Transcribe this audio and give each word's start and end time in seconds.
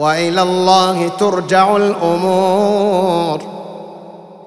وإلى 0.00 0.42
الله 0.42 1.08
ترجع 1.08 1.76
الأمور. 1.76 3.42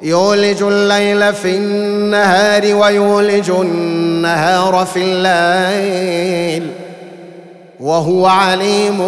يولج 0.01 0.63
الليل 0.63 1.33
في 1.33 1.55
النهار 1.55 2.75
ويولج 2.75 3.49
النهار 3.49 4.87
في 4.93 4.99
الليل. 5.03 6.71
وهو 7.79 8.25
عليم 8.25 8.99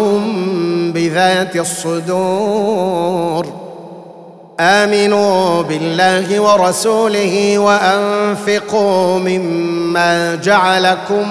بذات 0.92 1.56
الصدور. 1.56 3.46
آمنوا 4.60 5.62
بالله 5.62 6.40
ورسوله 6.40 7.60
وأنفقوا 7.60 9.20
مما 9.20 10.36
جعلكم 10.36 11.26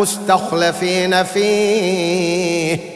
مستخلفين 0.00 1.22
فيه. 1.22 2.95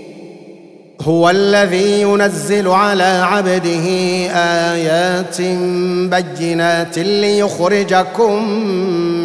هو 1.07 1.29
الذي 1.29 2.01
ينزل 2.01 2.67
على 2.67 3.03
عبده 3.03 3.85
آيات 4.35 5.41
بينات 6.11 6.97
ليخرجكم 6.97 8.43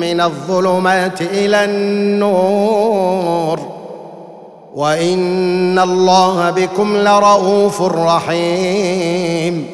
من 0.01 0.21
الظلمات 0.21 1.23
إلى 1.23 1.65
النور. 1.65 3.61
وإن 4.75 5.79
الله 5.79 6.51
بكم 6.51 6.97
لرؤوف 6.97 7.83
رحيم. 7.83 9.67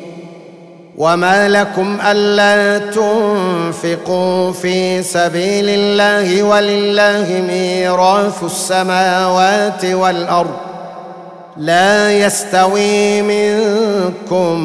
وما 0.96 1.48
لكم 1.48 1.98
ألا 2.10 2.78
تنفقوا 2.78 4.52
في 4.52 5.02
سبيل 5.02 5.68
الله 5.68 6.42
ولله 6.42 7.44
ميراث 7.48 8.44
السماوات 8.44 9.84
والأرض. 9.84 10.71
لا 11.56 12.12
يستوي 12.12 13.22
منكم 13.22 14.58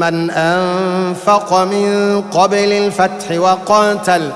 من 0.00 0.30
أنفق 0.30 1.64
من 1.64 2.22
قبل 2.32 2.72
الفتح 2.72 3.38
وقاتل. 3.38 4.30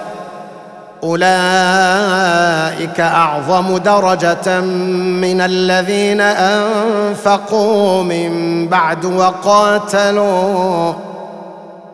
أولئك 1.04 3.00
أعظم 3.00 3.76
درجة 3.76 4.60
من 4.60 5.40
الذين 5.40 6.20
أنفقوا 6.20 8.02
من 8.02 8.68
بعد 8.68 9.04
وقاتلوا. 9.04 10.92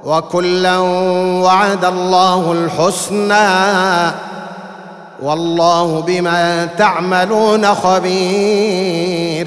وكلا 0.04 0.78
وعد 1.42 1.84
الله 1.84 2.52
الحسنى. 2.52 4.12
والله 5.22 6.00
بما 6.06 6.68
تعملون 6.78 7.74
خبير. 7.74 9.46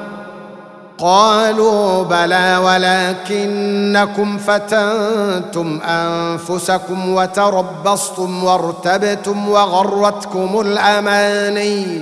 قالوا 1.01 2.03
بلى 2.03 2.57
ولكنكم 2.65 4.37
فتنتم 4.37 5.79
أنفسكم 5.85 7.13
وتربصتم 7.13 8.43
وارتبتم 8.43 9.49
وغرتكم 9.49 10.59
الأماني 10.61 12.01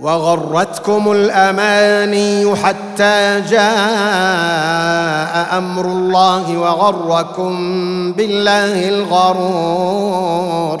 وغرتكم 0.00 1.12
الأماني 1.12 2.56
حتى 2.56 3.40
جاء 3.40 3.70
أمر 5.58 5.84
الله 5.84 6.58
وغركم 6.58 7.52
بالله 8.12 8.88
الغرور. 8.88 10.80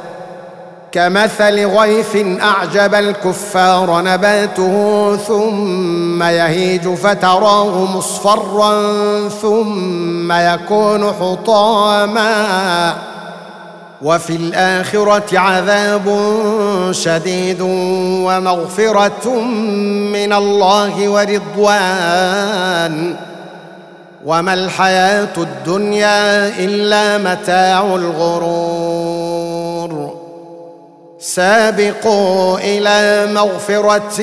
كمثل 0.91 1.65
غيث 1.65 2.17
أعجب 2.41 2.95
الكفار 2.95 4.01
نباته 4.01 5.17
ثم 5.27 6.23
يهيج 6.23 6.89
فتراه 6.89 7.97
مصفرا 7.97 8.73
ثم 9.41 10.31
يكون 10.31 11.13
حطاما 11.13 12.95
وفي 14.01 14.35
الآخرة 14.35 15.39
عذاب 15.39 16.05
شديد 16.91 17.61
ومغفرة 18.25 19.29
من 20.13 20.33
الله 20.33 21.09
ورضوان. 21.09 23.15
وما 24.25 24.53
الحياة 24.53 25.33
الدنيا 25.37 26.47
إلا 26.47 27.17
متاع 27.17 27.95
الغرور. 27.95 29.20
سابقوا 31.21 32.57
إلى 32.57 33.33
مغفرة 33.33 34.21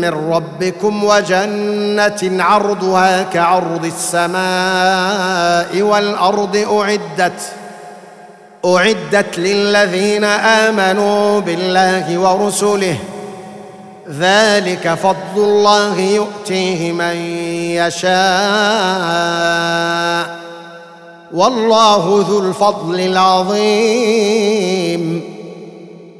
من 0.00 0.32
ربكم 0.32 1.04
وجنة 1.04 2.44
عرضها 2.44 3.22
كعرض 3.22 3.84
السماء 3.84 5.82
والأرض 5.82 6.56
أعدت 6.56 7.40
أعدت 8.66 9.38
للذين 9.38 10.24
آمنوا 10.24 11.40
بالله 11.40 12.18
ورسله. 12.18 12.96
ذلك 14.10 14.94
فضل 14.94 15.36
الله 15.36 16.00
يؤتيه 16.00 16.92
من 16.92 17.16
يشاء. 17.86 18.10
والله 21.32 22.24
ذو 22.28 22.38
الفضل 22.38 23.00
العظيم. 23.00 24.00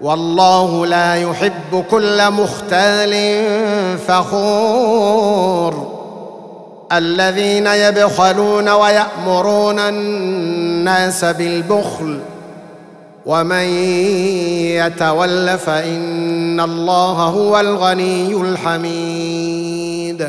والله 0.00 0.86
لا 0.86 1.14
يحب 1.14 1.84
كل 1.90 2.30
مختال 2.30 3.14
فخور. 3.98 5.94
الذين 6.92 7.66
يبخلون 7.66 8.68
ويأمرون 8.68 9.78
الناس 9.78 11.24
بالبخل 11.24 12.20
ومن 13.26 13.64
يتول 14.84 15.58
فإن 15.58 16.60
الله 16.60 17.12
هو 17.12 17.60
الغني 17.60 18.34
الحميد. 18.34 20.28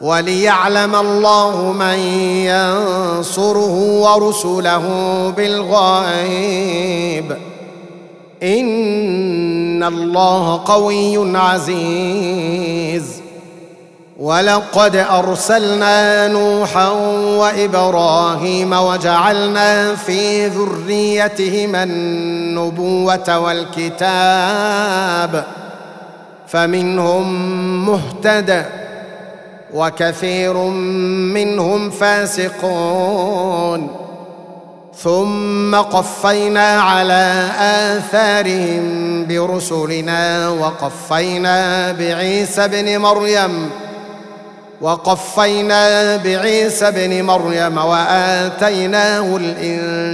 وليعلم 0.00 0.96
الله 0.96 1.72
من 1.72 1.98
ينصره 2.48 3.76
ورسله 4.00 4.84
بالغيب. 5.36 7.36
إن 8.42 9.82
الله 9.82 10.62
قوي 10.64 11.38
عزيز. 11.38 13.20
ولقد 14.20 14.96
أرسلنا 14.96 16.28
نوحا 16.28 16.88
وإبراهيم 17.38 18.72
وجعلنا 18.72 19.94
في 19.94 20.46
ذريتهما 20.46 21.82
النبوة 21.82 23.38
والكتاب. 23.38 25.44
فمنهم 26.48 27.26
مهتدئ 27.86 28.79
وكثير 29.74 30.54
منهم 31.34 31.90
فاسقون. 31.90 33.90
ثم 35.02 35.74
قفينا 35.74 36.80
على 36.80 37.48
آثارهم 37.58 39.26
برسلنا 39.26 40.48
وقفينا 40.48 41.92
بعيسى 41.92 42.64
ابن 42.64 42.98
مريم 42.98 43.70
وقفينا 44.80 46.16
بعيسى 46.16 46.88
ابن 46.88 47.24
مريم 47.24 47.78
وآتيناه 47.78 49.38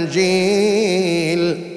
الإنجيل. 0.07 1.76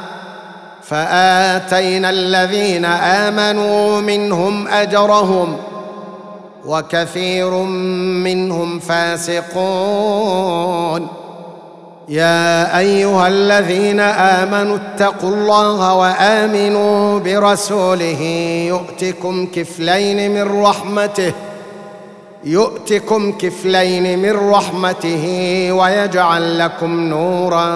فآتينا 0.91 2.09
الذين 2.09 2.85
آمنوا 2.85 4.01
منهم 4.01 4.67
أجرهم 4.67 5.57
وكثير 6.65 7.49
منهم 8.27 8.79
فاسقون. 8.79 9.61
يا 12.09 12.77
أيها 12.77 13.27
الذين 13.27 13.99
آمنوا 13.99 14.77
اتقوا 14.77 15.29
الله 15.29 15.93
وآمنوا 15.93 17.19
برسوله 17.19 18.21
يؤتكم 18.67 19.47
كفلين 19.55 20.31
من 20.31 20.61
رحمته 20.63 21.33
يؤتكم 22.43 23.31
كفلين 23.31 24.19
من 24.19 24.49
رحمته 24.49 25.25
ويجعل 25.71 26.59
لكم 26.59 26.99
نورا 26.99 27.69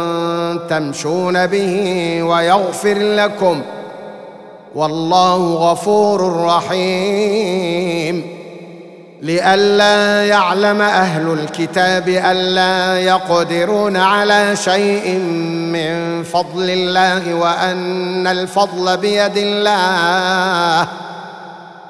تمشون 0.69 1.47
به 1.47 2.23
ويغفر 2.23 2.97
لكم. 2.97 3.61
والله 4.75 5.53
غفور 5.55 6.43
رحيم. 6.45 8.23
لئلا 9.21 10.25
يعلم 10.25 10.81
أهل 10.81 11.33
الكتاب 11.33 12.09
ألا 12.09 12.99
يقدرون 12.99 13.97
على 13.97 14.55
شيء 14.55 15.17
من 15.73 16.23
فضل 16.23 16.69
الله 16.69 17.33
وأن 17.35 18.27
الفضل 18.27 18.97
بيد 18.97 19.37
الله. 19.37 21.04